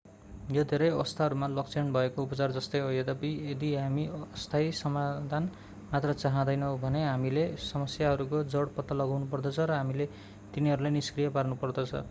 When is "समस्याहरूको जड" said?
7.65-8.73